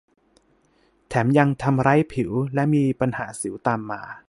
[1.07, 4.01] แถมยังทำร้ายผิวและมีปัญหาสิวตามมา